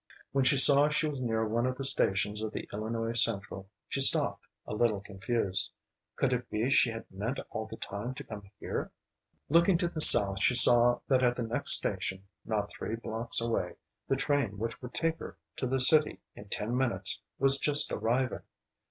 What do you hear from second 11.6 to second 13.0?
station, not three